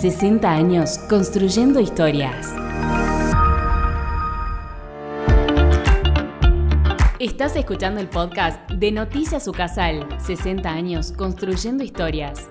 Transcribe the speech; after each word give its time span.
60 0.00 0.48
años 0.48 0.96
construyendo 1.08 1.80
historias. 1.80 2.54
Estás 7.18 7.56
escuchando 7.56 8.00
el 8.00 8.06
podcast 8.06 8.70
de 8.70 8.92
Noticias 8.92 9.48
Ucasal, 9.48 10.06
60 10.20 10.70
años 10.70 11.10
construyendo 11.10 11.82
historias. 11.82 12.48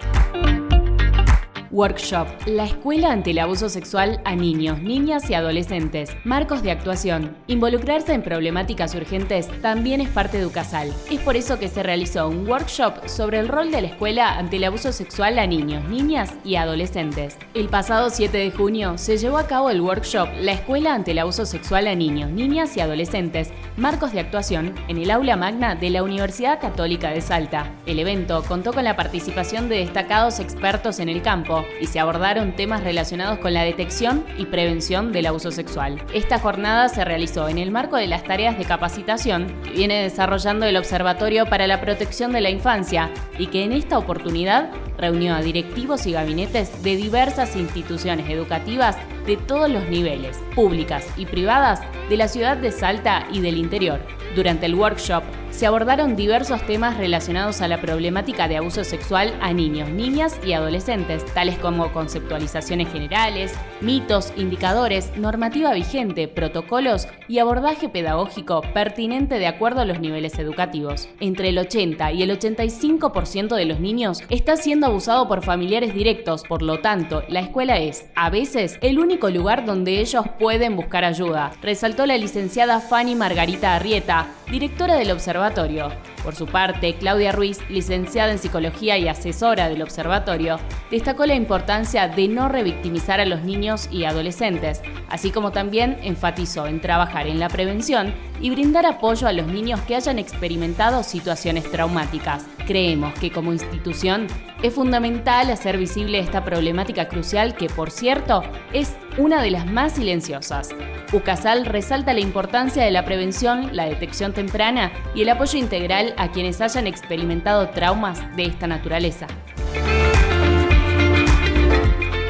Workshop, 1.71 2.27
la 2.45 2.63
escuela 2.63 3.11
ante 3.11 3.31
el 3.31 3.39
abuso 3.39 3.67
sexual 3.67 4.21
a 4.23 4.35
niños, 4.35 4.81
niñas 4.81 5.29
y 5.29 5.33
adolescentes. 5.33 6.11
Marcos 6.23 6.63
de 6.63 6.71
actuación. 6.71 7.35
Involucrarse 7.47 8.13
en 8.13 8.21
problemáticas 8.21 8.95
urgentes 8.95 9.49
también 9.61 9.99
es 9.99 10.07
parte 10.07 10.37
de 10.37 10.45
UCASAL. 10.45 10.93
Es 11.11 11.19
por 11.19 11.35
eso 11.35 11.59
que 11.59 11.67
se 11.67 11.83
realizó 11.83 12.29
un 12.29 12.47
workshop 12.47 13.07
sobre 13.07 13.39
el 13.39 13.49
rol 13.49 13.71
de 13.71 13.81
la 13.81 13.87
escuela 13.89 14.37
ante 14.37 14.57
el 14.57 14.63
abuso 14.63 14.93
sexual 14.93 15.39
a 15.39 15.47
niños, 15.47 15.87
niñas 15.89 16.33
y 16.45 16.55
adolescentes. 16.55 17.37
El 17.53 17.67
pasado 17.67 18.09
7 18.09 18.37
de 18.37 18.51
junio 18.51 18.97
se 18.97 19.17
llevó 19.17 19.37
a 19.37 19.47
cabo 19.47 19.69
el 19.69 19.81
workshop 19.81 20.29
La 20.39 20.53
escuela 20.53 20.93
ante 20.93 21.11
el 21.11 21.19
abuso 21.19 21.45
sexual 21.45 21.87
a 21.87 21.95
niños, 21.95 22.31
niñas 22.31 22.77
y 22.77 22.79
adolescentes. 22.79 23.51
Marcos 23.75 24.13
de 24.13 24.21
actuación 24.21 24.73
en 24.87 24.97
el 24.97 25.11
aula 25.11 25.35
magna 25.35 25.75
de 25.75 25.89
la 25.89 26.03
Universidad 26.03 26.61
Católica 26.61 27.09
de 27.09 27.21
Salta. 27.21 27.71
El 27.85 27.99
evento 27.99 28.43
contó 28.47 28.71
con 28.71 28.85
la 28.85 28.95
participación 28.95 29.67
de 29.67 29.79
destacados 29.79 30.39
expertos 30.39 30.99
en 30.99 31.09
el 31.09 31.21
campo 31.21 31.56
y 31.79 31.87
se 31.87 31.99
abordaron 31.99 32.55
temas 32.55 32.83
relacionados 32.83 33.39
con 33.39 33.53
la 33.53 33.63
detección 33.63 34.25
y 34.37 34.45
prevención 34.45 35.11
del 35.11 35.27
abuso 35.27 35.51
sexual. 35.51 36.01
Esta 36.13 36.39
jornada 36.39 36.89
se 36.89 37.05
realizó 37.05 37.49
en 37.49 37.57
el 37.57 37.71
marco 37.71 37.97
de 37.97 38.07
las 38.07 38.23
tareas 38.23 38.57
de 38.57 38.65
capacitación 38.65 39.47
que 39.63 39.71
viene 39.71 40.01
desarrollando 40.01 40.65
el 40.65 40.77
Observatorio 40.77 41.45
para 41.45 41.67
la 41.67 41.81
Protección 41.81 42.31
de 42.31 42.41
la 42.41 42.49
Infancia 42.49 43.09
y 43.37 43.47
que 43.47 43.63
en 43.63 43.71
esta 43.71 43.97
oportunidad 43.97 44.69
reunió 44.97 45.35
a 45.35 45.41
directivos 45.41 46.05
y 46.07 46.13
gabinetes 46.13 46.83
de 46.83 46.95
diversas 46.95 47.55
instituciones 47.55 48.29
educativas 48.29 48.97
de 49.25 49.37
todos 49.37 49.69
los 49.69 49.87
niveles, 49.89 50.39
públicas 50.55 51.05
y 51.17 51.25
privadas, 51.25 51.81
de 52.09 52.17
la 52.17 52.27
ciudad 52.27 52.57
de 52.57 52.71
Salta 52.71 53.27
y 53.31 53.41
del 53.41 53.57
interior. 53.57 53.99
Durante 54.35 54.65
el 54.65 54.75
workshop 54.75 55.23
se 55.51 55.65
abordaron 55.65 56.15
diversos 56.15 56.61
temas 56.65 56.97
relacionados 56.97 57.61
a 57.61 57.67
la 57.67 57.81
problemática 57.81 58.47
de 58.47 58.57
abuso 58.57 58.83
sexual 58.83 59.33
a 59.41 59.53
niños, 59.53 59.89
niñas 59.89 60.39
y 60.45 60.53
adolescentes, 60.53 61.25
tales 61.33 61.57
como 61.57 61.91
conceptualizaciones 61.93 62.91
generales, 62.91 63.53
mitos, 63.81 64.33
indicadores, 64.35 65.15
normativa 65.17 65.73
vigente, 65.73 66.27
protocolos 66.27 67.07
y 67.27 67.39
abordaje 67.39 67.89
pedagógico 67.89 68.61
pertinente 68.73 69.39
de 69.39 69.47
acuerdo 69.47 69.81
a 69.81 69.85
los 69.85 69.99
niveles 69.99 70.37
educativos. 70.39 71.09
Entre 71.19 71.49
el 71.49 71.57
80 71.57 72.11
y 72.11 72.23
el 72.23 72.37
85% 72.37 73.55
de 73.55 73.65
los 73.65 73.79
niños 73.79 74.21
está 74.29 74.57
siendo 74.57 74.87
abusado 74.87 75.27
por 75.27 75.43
familiares 75.43 75.93
directos, 75.93 76.43
por 76.43 76.61
lo 76.61 76.79
tanto, 76.79 77.23
la 77.29 77.39
escuela 77.39 77.77
es, 77.77 78.05
a 78.15 78.29
veces, 78.29 78.77
el 78.81 78.99
único 78.99 79.29
lugar 79.29 79.65
donde 79.65 79.99
ellos 79.99 80.25
pueden 80.39 80.75
buscar 80.75 81.03
ayuda, 81.03 81.51
resaltó 81.61 82.05
la 82.05 82.17
licenciada 82.17 82.79
Fanny 82.79 83.15
Margarita 83.15 83.75
Arrieta, 83.75 84.27
directora 84.49 84.95
del 84.95 85.11
observatorio. 85.11 85.91
Por 86.23 86.35
su 86.35 86.45
parte, 86.45 86.95
Claudia 86.95 87.31
Ruiz, 87.31 87.59
licenciada 87.69 88.31
en 88.31 88.39
psicología 88.39 88.97
y 88.97 89.07
asesora 89.07 89.69
del 89.69 89.81
observatorio, 89.81 90.59
destacó 90.89 91.25
la 91.25 91.35
importancia 91.35 92.07
de 92.07 92.27
no 92.27 92.49
revictimizar 92.49 93.19
a 93.19 93.25
los 93.25 93.43
niños 93.43 93.87
y 93.91 94.05
adolescentes, 94.05 94.81
así 95.09 95.31
como 95.31 95.51
también 95.51 95.97
enfatizó 96.01 96.67
en 96.67 96.81
trabajar 96.81 97.27
en 97.27 97.39
la 97.39 97.49
prevención 97.49 98.13
y 98.39 98.49
brindar 98.49 98.85
apoyo 98.85 99.27
a 99.27 99.33
los 99.33 99.47
niños 99.47 99.81
que 99.81 99.95
hayan 99.95 100.19
experimentado 100.19 101.03
situaciones 101.03 101.69
traumáticas. 101.71 102.45
Creemos 102.65 103.13
que 103.15 103.31
como 103.31 103.53
institución 103.53 104.27
es 104.61 104.73
fundamental 104.73 105.49
hacer 105.49 105.77
visible 105.77 106.19
esta 106.19 106.43
problemática 106.43 107.07
crucial 107.07 107.55
que, 107.55 107.69
por 107.69 107.91
cierto, 107.91 108.43
es 108.73 108.95
una 109.17 109.41
de 109.41 109.51
las 109.51 109.65
más 109.65 109.93
silenciosas. 109.93 110.69
UCASAL 111.11 111.65
resalta 111.65 112.13
la 112.13 112.19
importancia 112.19 112.83
de 112.83 112.91
la 112.91 113.03
prevención, 113.03 113.75
la 113.75 113.85
detección 113.85 114.33
temprana 114.33 114.91
y 115.15 115.21
el 115.23 115.29
apoyo 115.29 115.57
integral 115.57 116.13
a 116.17 116.31
quienes 116.31 116.61
hayan 116.61 116.87
experimentado 116.87 117.69
traumas 117.69 118.19
de 118.35 118.43
esta 118.43 118.67
naturaleza. 118.67 119.27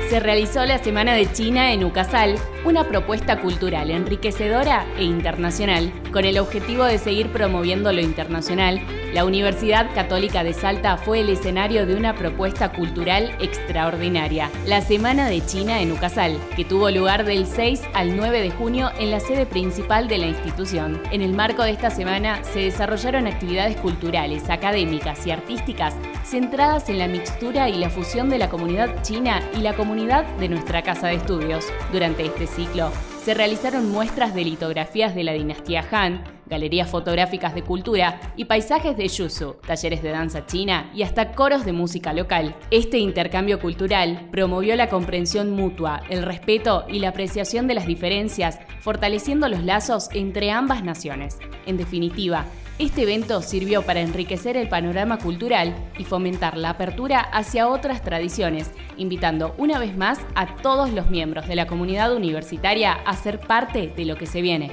Se 0.10 0.22
realizó 0.22 0.66
la 0.66 0.82
Semana 0.82 1.16
de 1.16 1.30
China 1.30 1.74
en 1.74 1.84
UCASAL, 1.84 2.36
una 2.64 2.86
propuesta 2.86 3.42
cultural 3.42 3.92
enriquecedora 3.92 4.86
e 4.98 5.04
internacional, 5.04 5.92
con 6.14 6.24
el 6.24 6.40
objetivo 6.40 6.86
de 6.86 6.98
seguir 6.98 7.30
promoviendo 7.34 7.92
lo 7.92 8.00
internacional 8.00 8.80
la 9.18 9.26
Universidad 9.26 9.92
Católica 9.96 10.44
de 10.44 10.54
Salta 10.54 10.96
fue 10.96 11.22
el 11.22 11.30
escenario 11.30 11.88
de 11.88 11.96
una 11.96 12.14
propuesta 12.14 12.72
cultural 12.72 13.36
extraordinaria, 13.42 14.52
la 14.68 14.82
Semana 14.82 15.28
de 15.28 15.44
China 15.44 15.82
en 15.82 15.92
Ucasal, 15.92 16.38
que 16.56 16.64
tuvo 16.64 16.92
lugar 16.92 17.26
del 17.26 17.48
6 17.48 17.82
al 17.96 18.16
9 18.16 18.42
de 18.42 18.52
junio 18.52 18.92
en 19.00 19.10
la 19.10 19.20
sede 19.20 19.48
principal 19.48 20.08
de 20.08 20.20
la 20.20 20.28
institución. 20.28 21.02
En 21.10 21.24
el 21.24 21.34
marco 21.34 21.64
de 21.64 21.72
esta 21.72 21.90
semana 21.90 22.44
se 22.44 22.60
desarrollaron 22.60 23.26
actividades 23.26 23.78
culturales, 23.78 24.52
académicas 24.52 25.26
y 25.26 25.32
artísticas 25.32 25.96
centradas 26.24 26.88
en 26.88 27.00
la 27.00 27.08
mixtura 27.08 27.70
y 27.70 27.80
la 27.80 27.90
fusión 27.90 28.30
de 28.30 28.38
la 28.38 28.50
comunidad 28.50 29.02
china 29.02 29.42
y 29.58 29.62
la 29.62 29.74
comunidad 29.74 30.28
de 30.38 30.50
nuestra 30.50 30.84
casa 30.84 31.08
de 31.08 31.16
estudios. 31.16 31.66
Durante 31.92 32.24
este 32.24 32.46
ciclo, 32.46 32.92
se 33.26 33.34
realizaron 33.34 33.90
muestras 33.90 34.36
de 34.36 34.46
litografías 34.46 35.16
de 35.16 35.24
la 35.24 35.34
dinastía 35.34 35.84
Han, 35.90 36.37
galerías 36.50 36.90
fotográficas 36.90 37.54
de 37.54 37.64
cultura 37.64 38.20
y 38.36 38.46
paisajes 38.46 38.98
de 38.98 39.08
yuzu, 39.08 39.56
talleres 39.66 40.02
de 40.02 40.10
danza 40.10 40.46
china 40.46 40.90
y 40.94 41.04
hasta 41.04 41.32
coros 41.32 41.66
de 41.66 41.74
música 41.74 42.14
local. 42.14 42.56
Este 42.72 42.98
intercambio 42.98 43.60
cultural 43.60 44.28
promovió 44.32 44.76
la 44.76 44.90
comprensión 44.90 45.52
mutua, 45.52 46.02
el 46.10 46.24
respeto 46.24 46.86
y 46.88 47.00
la 47.00 47.10
apreciación 47.10 47.68
de 47.68 47.76
las 47.76 47.88
diferencias, 47.88 48.60
fortaleciendo 48.82 49.48
los 49.48 49.64
lazos 49.64 50.10
entre 50.14 50.52
ambas 50.52 50.84
naciones. 50.84 51.38
En 51.66 51.78
definitiva, 51.78 52.46
este 52.80 53.02
evento 53.02 53.42
sirvió 53.42 53.82
para 53.82 54.02
enriquecer 54.02 54.56
el 54.56 54.70
panorama 54.70 55.18
cultural 55.18 55.76
y 55.98 56.04
fomentar 56.04 56.58
la 56.58 56.70
apertura 56.70 57.20
hacia 57.20 57.68
otras 57.68 58.04
tradiciones, 58.04 58.70
invitando 58.98 59.56
una 59.58 59.80
vez 59.80 59.98
más 59.98 60.20
a 60.36 60.58
todos 60.58 60.92
los 60.92 61.10
miembros 61.10 61.48
de 61.48 61.56
la 61.56 61.66
comunidad 61.66 62.16
universitaria 62.16 62.94
a 62.94 63.16
ser 63.16 63.40
parte 63.40 63.92
de 63.96 64.06
lo 64.06 64.16
que 64.16 64.28
se 64.28 64.42
viene. 64.42 64.72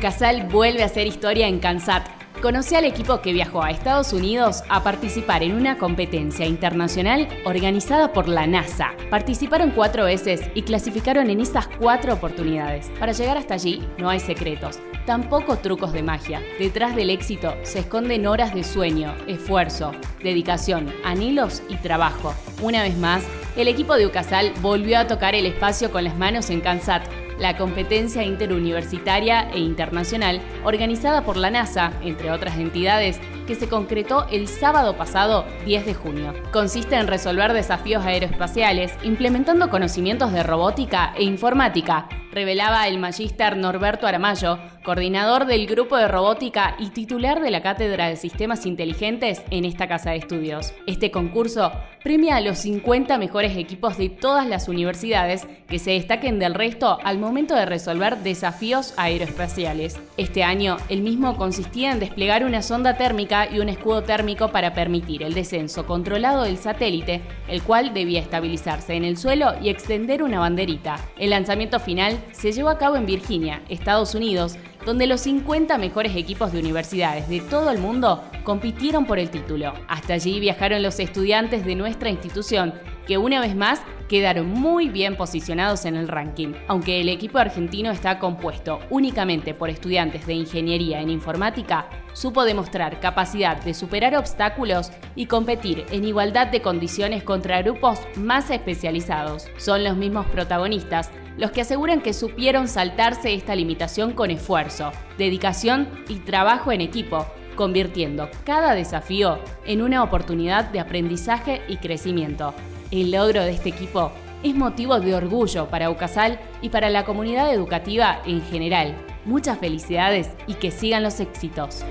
UCASAL 0.00 0.44
vuelve 0.44 0.82
a 0.82 0.86
hacer 0.86 1.06
historia 1.06 1.46
en 1.46 1.58
Kansat 1.58 2.08
conocí 2.40 2.74
al 2.74 2.86
equipo 2.86 3.20
que 3.20 3.34
viajó 3.34 3.62
a 3.62 3.70
Estados 3.70 4.14
Unidos 4.14 4.62
a 4.70 4.82
participar 4.82 5.42
en 5.42 5.54
una 5.54 5.76
competencia 5.76 6.46
internacional 6.46 7.28
organizada 7.44 8.14
por 8.14 8.26
la 8.26 8.46
NASA. 8.46 8.94
Participaron 9.10 9.72
cuatro 9.72 10.04
veces 10.04 10.40
y 10.54 10.62
clasificaron 10.62 11.28
en 11.28 11.42
esas 11.42 11.66
cuatro 11.66 12.14
oportunidades. 12.14 12.90
Para 12.98 13.12
llegar 13.12 13.36
hasta 13.36 13.52
allí 13.52 13.86
no 13.98 14.08
hay 14.08 14.20
secretos, 14.20 14.78
tampoco 15.04 15.58
trucos 15.58 15.92
de 15.92 16.02
magia. 16.02 16.40
Detrás 16.58 16.96
del 16.96 17.10
éxito 17.10 17.54
se 17.62 17.80
esconden 17.80 18.26
horas 18.26 18.54
de 18.54 18.64
sueño, 18.64 19.14
esfuerzo, 19.26 19.92
dedicación, 20.22 20.90
anhelos 21.04 21.62
y 21.68 21.76
trabajo. 21.76 22.34
Una 22.62 22.84
vez 22.84 22.96
más, 22.96 23.22
el 23.54 23.68
equipo 23.68 23.96
de 23.96 24.06
UCASAL 24.06 24.52
volvió 24.62 24.98
a 24.98 25.06
tocar 25.06 25.34
el 25.34 25.44
espacio 25.44 25.90
con 25.90 26.04
las 26.04 26.16
manos 26.16 26.48
en 26.48 26.62
Kansat 26.62 27.02
la 27.40 27.56
competencia 27.56 28.22
interuniversitaria 28.22 29.50
e 29.50 29.58
internacional 29.58 30.40
organizada 30.62 31.24
por 31.24 31.36
la 31.36 31.50
NASA, 31.50 31.92
entre 32.02 32.30
otras 32.30 32.58
entidades, 32.58 33.18
que 33.46 33.54
se 33.56 33.68
concretó 33.68 34.26
el 34.30 34.46
sábado 34.46 34.96
pasado 34.96 35.44
10 35.64 35.86
de 35.86 35.94
junio. 35.94 36.34
Consiste 36.52 36.94
en 36.96 37.08
resolver 37.08 37.52
desafíos 37.52 38.04
aeroespaciales 38.04 38.92
implementando 39.02 39.70
conocimientos 39.70 40.32
de 40.32 40.44
robótica 40.44 41.12
e 41.16 41.24
informática, 41.24 42.08
revelaba 42.30 42.86
el 42.86 42.98
magíster 42.98 43.56
Norberto 43.56 44.06
Aramayo, 44.06 44.58
coordinador 44.82 45.46
del 45.46 45.66
grupo 45.66 45.96
de 45.96 46.08
robótica 46.08 46.76
y 46.78 46.90
titular 46.90 47.40
de 47.40 47.50
la 47.50 47.62
Cátedra 47.62 48.08
de 48.08 48.16
Sistemas 48.16 48.66
Inteligentes 48.66 49.42
en 49.50 49.64
esta 49.64 49.88
casa 49.88 50.10
de 50.10 50.16
estudios. 50.16 50.72
Este 50.86 51.10
concurso 51.10 51.72
premia 52.02 52.36
a 52.36 52.40
los 52.40 52.58
50 52.58 53.18
mejores 53.18 53.56
equipos 53.56 53.98
de 53.98 54.08
todas 54.08 54.46
las 54.46 54.68
universidades 54.68 55.46
que 55.68 55.78
se 55.78 55.92
destaquen 55.92 56.38
del 56.38 56.54
resto 56.54 56.98
al 57.04 57.18
momento 57.18 57.54
de 57.54 57.66
resolver 57.66 58.18
desafíos 58.18 58.94
aeroespaciales. 58.96 59.98
Este 60.16 60.42
año, 60.42 60.78
el 60.88 61.02
mismo 61.02 61.36
consistía 61.36 61.92
en 61.92 62.00
desplegar 62.00 62.44
una 62.44 62.62
sonda 62.62 62.96
térmica 62.96 63.48
y 63.50 63.60
un 63.60 63.68
escudo 63.68 64.02
térmico 64.02 64.48
para 64.48 64.72
permitir 64.72 65.22
el 65.22 65.34
descenso 65.34 65.86
controlado 65.86 66.44
del 66.44 66.56
satélite, 66.56 67.20
el 67.48 67.62
cual 67.62 67.92
debía 67.92 68.20
estabilizarse 68.20 68.94
en 68.94 69.04
el 69.04 69.18
suelo 69.18 69.52
y 69.62 69.68
extender 69.68 70.22
una 70.22 70.40
banderita. 70.40 70.96
El 71.18 71.30
lanzamiento 71.30 71.80
final 71.80 72.18
se 72.32 72.52
llevó 72.52 72.70
a 72.70 72.78
cabo 72.78 72.96
en 72.96 73.06
Virginia, 73.06 73.62
Estados 73.68 74.14
Unidos, 74.14 74.56
donde 74.84 75.06
los 75.06 75.20
50 75.20 75.78
mejores 75.78 76.16
equipos 76.16 76.52
de 76.52 76.60
universidades 76.60 77.28
de 77.28 77.40
todo 77.40 77.70
el 77.70 77.78
mundo 77.78 78.24
compitieron 78.44 79.06
por 79.06 79.18
el 79.18 79.30
título. 79.30 79.74
Hasta 79.88 80.14
allí 80.14 80.40
viajaron 80.40 80.82
los 80.82 80.98
estudiantes 81.00 81.64
de 81.64 81.74
nuestra 81.74 82.10
institución, 82.10 82.74
que 83.06 83.18
una 83.18 83.40
vez 83.40 83.56
más 83.56 83.82
quedaron 84.08 84.48
muy 84.48 84.88
bien 84.88 85.16
posicionados 85.16 85.84
en 85.84 85.94
el 85.94 86.08
ranking. 86.08 86.52
Aunque 86.66 87.00
el 87.00 87.08
equipo 87.08 87.38
argentino 87.38 87.92
está 87.92 88.18
compuesto 88.18 88.80
únicamente 88.90 89.54
por 89.54 89.70
estudiantes 89.70 90.26
de 90.26 90.34
ingeniería 90.34 91.00
en 91.00 91.10
informática, 91.10 91.88
supo 92.12 92.44
demostrar 92.44 92.98
capacidad 92.98 93.62
de 93.62 93.72
superar 93.72 94.16
obstáculos 94.16 94.90
y 95.14 95.26
competir 95.26 95.86
en 95.92 96.04
igualdad 96.04 96.48
de 96.48 96.60
condiciones 96.60 97.22
contra 97.22 97.62
grupos 97.62 98.00
más 98.16 98.50
especializados. 98.50 99.46
Son 99.58 99.84
los 99.84 99.96
mismos 99.96 100.26
protagonistas 100.26 101.10
los 101.40 101.52
que 101.52 101.62
aseguran 101.62 102.02
que 102.02 102.12
supieron 102.12 102.68
saltarse 102.68 103.32
esta 103.32 103.56
limitación 103.56 104.12
con 104.12 104.30
esfuerzo, 104.30 104.92
dedicación 105.16 105.88
y 106.06 106.16
trabajo 106.16 106.70
en 106.70 106.82
equipo, 106.82 107.26
convirtiendo 107.56 108.28
cada 108.44 108.74
desafío 108.74 109.38
en 109.64 109.80
una 109.80 110.02
oportunidad 110.02 110.66
de 110.66 110.80
aprendizaje 110.80 111.62
y 111.66 111.78
crecimiento. 111.78 112.52
El 112.90 113.10
logro 113.12 113.42
de 113.42 113.52
este 113.52 113.70
equipo 113.70 114.12
es 114.42 114.54
motivo 114.54 115.00
de 115.00 115.14
orgullo 115.14 115.66
para 115.68 115.88
UCASAL 115.88 116.38
y 116.60 116.68
para 116.68 116.90
la 116.90 117.06
comunidad 117.06 117.52
educativa 117.54 118.20
en 118.26 118.42
general. 118.42 118.94
Muchas 119.24 119.58
felicidades 119.58 120.28
y 120.46 120.54
que 120.54 120.70
sigan 120.70 121.02
los 121.02 121.20
éxitos. 121.20 121.84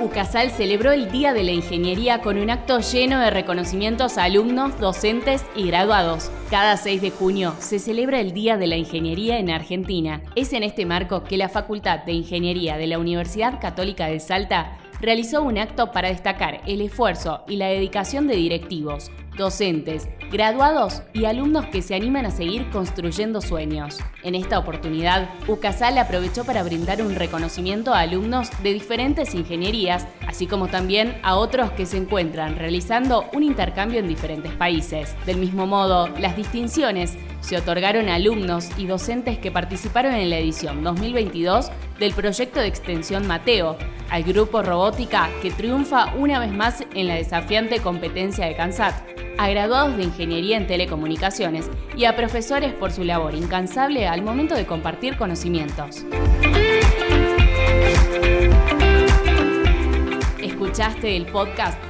UCASAL 0.00 0.50
celebró 0.50 0.92
el 0.92 1.10
Día 1.10 1.34
de 1.34 1.42
la 1.42 1.50
Ingeniería 1.50 2.22
con 2.22 2.38
un 2.38 2.48
acto 2.48 2.80
lleno 2.80 3.20
de 3.20 3.30
reconocimientos 3.30 4.16
a 4.16 4.24
alumnos, 4.24 4.78
docentes 4.80 5.44
y 5.54 5.66
graduados. 5.66 6.30
Cada 6.50 6.78
6 6.78 7.02
de 7.02 7.10
junio 7.10 7.54
se 7.58 7.78
celebra 7.78 8.18
el 8.18 8.32
Día 8.32 8.56
de 8.56 8.66
la 8.66 8.76
Ingeniería 8.76 9.38
en 9.38 9.50
Argentina. 9.50 10.22
Es 10.36 10.54
en 10.54 10.62
este 10.62 10.86
marco 10.86 11.24
que 11.24 11.36
la 11.36 11.50
Facultad 11.50 12.00
de 12.04 12.12
Ingeniería 12.12 12.78
de 12.78 12.86
la 12.86 12.98
Universidad 12.98 13.60
Católica 13.60 14.06
de 14.06 14.20
Salta 14.20 14.78
realizó 15.00 15.42
un 15.42 15.58
acto 15.58 15.92
para 15.92 16.08
destacar 16.08 16.60
el 16.66 16.80
esfuerzo 16.80 17.44
y 17.48 17.56
la 17.56 17.66
dedicación 17.66 18.26
de 18.26 18.36
directivos, 18.36 19.10
docentes, 19.36 20.08
graduados 20.30 21.02
y 21.12 21.24
alumnos 21.24 21.66
que 21.66 21.82
se 21.82 21.94
animan 21.94 22.26
a 22.26 22.30
seguir 22.30 22.68
construyendo 22.70 23.40
sueños. 23.40 23.98
En 24.22 24.34
esta 24.34 24.58
oportunidad, 24.58 25.30
UCASAL 25.48 25.98
aprovechó 25.98 26.44
para 26.44 26.62
brindar 26.62 27.02
un 27.02 27.14
reconocimiento 27.14 27.94
a 27.94 28.00
alumnos 28.00 28.50
de 28.62 28.74
diferentes 28.74 29.34
ingenierías, 29.34 30.06
así 30.26 30.46
como 30.46 30.68
también 30.68 31.18
a 31.22 31.36
otros 31.36 31.70
que 31.72 31.86
se 31.86 31.96
encuentran 31.96 32.56
realizando 32.56 33.24
un 33.32 33.42
intercambio 33.42 33.98
en 33.98 34.08
diferentes 34.08 34.52
países. 34.52 35.16
Del 35.26 35.38
mismo 35.38 35.66
modo, 35.66 36.08
las 36.18 36.36
distinciones 36.36 37.16
se 37.40 37.56
otorgaron 37.56 38.08
a 38.08 38.16
alumnos 38.16 38.68
y 38.76 38.86
docentes 38.86 39.38
que 39.38 39.50
participaron 39.50 40.14
en 40.14 40.30
la 40.30 40.38
edición 40.38 40.82
2022 40.82 41.70
del 41.98 42.14
proyecto 42.14 42.60
de 42.60 42.66
extensión 42.66 43.26
Mateo, 43.26 43.76
al 44.10 44.24
grupo 44.24 44.62
Robótica 44.62 45.28
que 45.42 45.50
triunfa 45.50 46.14
una 46.16 46.38
vez 46.38 46.52
más 46.52 46.84
en 46.94 47.08
la 47.08 47.14
desafiante 47.14 47.80
competencia 47.80 48.46
de 48.46 48.56
CANSAT, 48.56 48.94
a 49.38 49.48
graduados 49.48 49.96
de 49.96 50.04
Ingeniería 50.04 50.56
en 50.56 50.66
Telecomunicaciones 50.66 51.70
y 51.96 52.04
a 52.04 52.16
profesores 52.16 52.72
por 52.74 52.92
su 52.92 53.04
labor 53.04 53.34
incansable 53.34 54.06
al 54.06 54.22
momento 54.22 54.54
de 54.54 54.66
compartir 54.66 55.16
conocimientos. 55.16 56.04
Escuchaste 60.42 61.16
el 61.16 61.26
podcast 61.26 61.89